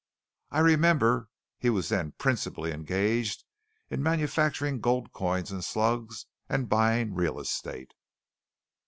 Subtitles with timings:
[0.49, 1.29] I remember
[1.59, 3.43] he was then principally engaged
[3.91, 7.93] in manufacturing gold coins and slugs and buying real estate.